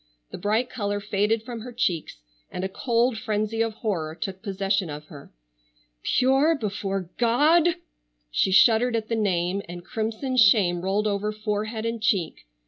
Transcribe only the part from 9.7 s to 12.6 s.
crimson shame rolled over forehead and cheek.